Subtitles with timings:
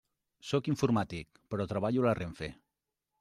[0.51, 2.49] Sóc informàtic, però treballo a la RENFE.